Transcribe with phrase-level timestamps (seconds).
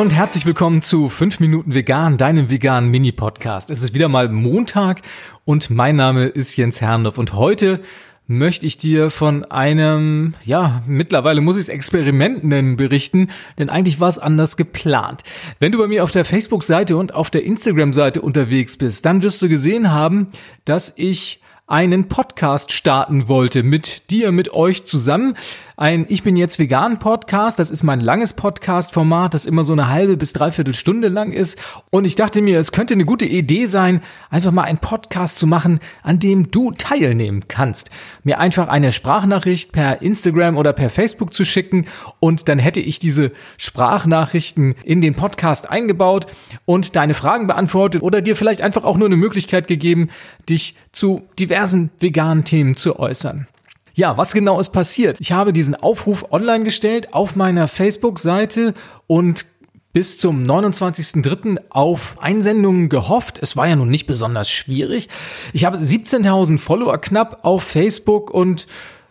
[0.00, 3.70] und herzlich willkommen zu 5 Minuten Vegan, deinem veganen Mini-Podcast.
[3.70, 5.02] Es ist wieder mal Montag
[5.44, 7.80] und mein Name ist Jens Herrndorf und heute
[8.26, 13.28] möchte ich dir von einem, ja, mittlerweile muss ich es Experiment nennen, berichten,
[13.58, 15.22] denn eigentlich war es anders geplant.
[15.58, 19.42] Wenn du bei mir auf der Facebook-Seite und auf der Instagram-Seite unterwegs bist, dann wirst
[19.42, 20.28] du gesehen haben,
[20.64, 25.36] dass ich einen Podcast starten wollte mit dir, mit euch zusammen
[25.80, 27.58] ein Ich bin jetzt vegan Podcast.
[27.58, 31.58] Das ist mein langes Podcast-Format, das immer so eine halbe bis dreiviertel Stunde lang ist.
[31.88, 35.46] Und ich dachte mir, es könnte eine gute Idee sein, einfach mal einen Podcast zu
[35.46, 37.88] machen, an dem du teilnehmen kannst.
[38.24, 41.86] Mir einfach eine Sprachnachricht per Instagram oder per Facebook zu schicken
[42.18, 46.26] und dann hätte ich diese Sprachnachrichten in den Podcast eingebaut
[46.66, 50.10] und deine Fragen beantwortet oder dir vielleicht einfach auch nur eine Möglichkeit gegeben,
[50.46, 53.46] dich zu diversen veganen Themen zu äußern.
[53.94, 55.16] Ja, was genau ist passiert?
[55.20, 58.74] Ich habe diesen Aufruf online gestellt auf meiner Facebook-Seite
[59.06, 59.46] und
[59.92, 61.58] bis zum 29.03.
[61.70, 63.38] auf Einsendungen gehofft.
[63.42, 65.08] Es war ja nun nicht besonders schwierig.
[65.52, 68.66] Ich habe 17.000 Follower knapp auf Facebook und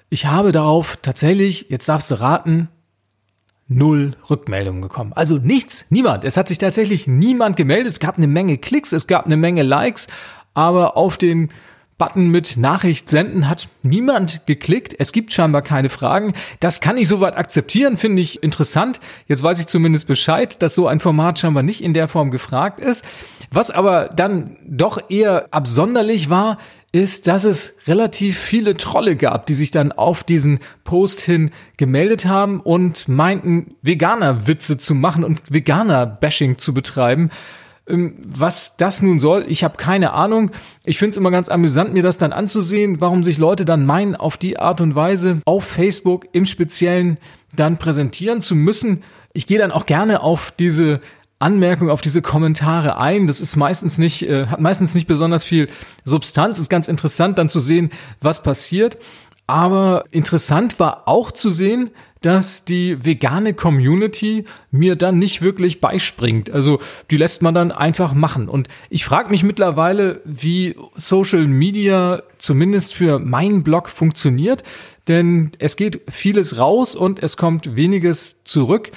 [0.09, 2.69] ich habe darauf tatsächlich, jetzt darfst du raten,
[3.67, 5.13] null Rückmeldungen gekommen.
[5.13, 6.23] Also nichts, niemand.
[6.23, 7.91] Es hat sich tatsächlich niemand gemeldet.
[7.91, 10.07] Es gab eine Menge Klicks, es gab eine Menge Likes,
[10.53, 11.49] aber auf den
[11.99, 14.95] Button mit Nachricht senden hat niemand geklickt.
[14.97, 16.33] Es gibt scheinbar keine Fragen.
[16.59, 18.99] Das kann ich soweit akzeptieren, finde ich interessant.
[19.27, 22.79] Jetzt weiß ich zumindest Bescheid, dass so ein Format scheinbar nicht in der Form gefragt
[22.79, 23.05] ist.
[23.51, 26.57] Was aber dann doch eher absonderlich war,
[26.91, 32.25] ist, dass es relativ viele Trolle gab, die sich dann auf diesen Post hin gemeldet
[32.25, 37.29] haben und meinten, Veganer-Witze zu machen und Veganer-Bashing zu betreiben.
[37.89, 40.51] Ähm, was das nun soll, ich habe keine Ahnung.
[40.83, 44.15] Ich finde es immer ganz amüsant, mir das dann anzusehen, warum sich Leute dann meinen,
[44.15, 47.17] auf die Art und Weise auf Facebook im Speziellen
[47.55, 49.03] dann präsentieren zu müssen.
[49.33, 51.01] Ich gehe dann auch gerne auf diese
[51.39, 53.25] Anmerkung auf diese Kommentare ein.
[53.25, 55.69] Das ist meistens nicht, äh, hat meistens nicht besonders viel
[56.03, 56.59] Substanz.
[56.59, 58.97] Ist ganz interessant dann zu sehen, was passiert.
[59.49, 61.89] Aber interessant war auch zu sehen,
[62.21, 66.51] dass die vegane Community mir dann nicht wirklich beispringt.
[66.51, 66.79] Also
[67.09, 68.47] die lässt man dann einfach machen.
[68.47, 74.61] Und ich frage mich mittlerweile, wie Social Media zumindest für meinen Blog funktioniert.
[75.07, 78.91] Denn es geht vieles raus und es kommt weniges zurück.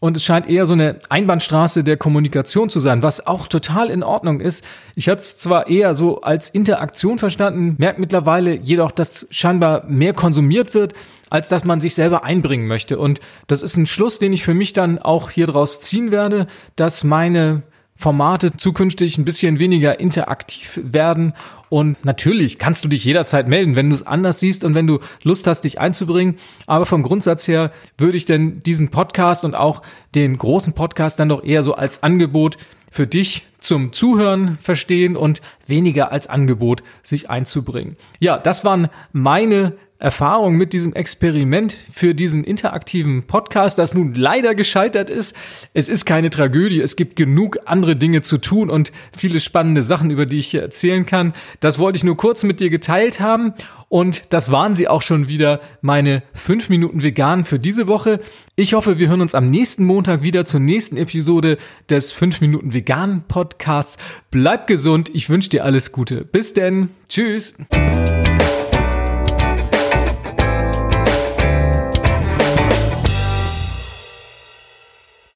[0.00, 4.04] Und es scheint eher so eine Einbahnstraße der Kommunikation zu sein, was auch total in
[4.04, 4.64] Ordnung ist.
[4.94, 10.12] Ich hatte es zwar eher so als Interaktion verstanden, merkt mittlerweile jedoch, dass scheinbar mehr
[10.12, 10.94] konsumiert wird,
[11.30, 12.96] als dass man sich selber einbringen möchte.
[12.98, 16.46] Und das ist ein Schluss, den ich für mich dann auch hier draus ziehen werde,
[16.76, 17.62] dass meine
[18.00, 21.34] Formate zukünftig ein bisschen weniger interaktiv werden.
[21.68, 25.00] Und natürlich kannst du dich jederzeit melden, wenn du es anders siehst und wenn du
[25.24, 26.36] Lust hast, dich einzubringen.
[26.66, 29.82] Aber vom Grundsatz her würde ich denn diesen Podcast und auch
[30.14, 32.56] den großen Podcast dann doch eher so als Angebot
[32.88, 37.96] für dich zum Zuhören verstehen und weniger als Angebot sich einzubringen.
[38.20, 44.54] Ja, das waren meine Erfahrung mit diesem Experiment für diesen interaktiven Podcast, das nun leider
[44.54, 45.34] gescheitert ist.
[45.74, 46.80] Es ist keine Tragödie.
[46.80, 50.62] Es gibt genug andere Dinge zu tun und viele spannende Sachen, über die ich hier
[50.62, 51.32] erzählen kann.
[51.58, 53.54] Das wollte ich nur kurz mit dir geteilt haben.
[53.88, 58.20] Und das waren sie auch schon wieder, meine fünf Minuten vegan für diese Woche.
[58.54, 61.56] Ich hoffe, wir hören uns am nächsten Montag wieder zur nächsten Episode
[61.88, 63.96] des fünf Minuten vegan Podcasts.
[64.30, 65.10] Bleib gesund.
[65.14, 66.24] Ich wünsche dir alles Gute.
[66.24, 66.90] Bis denn.
[67.08, 67.54] Tschüss.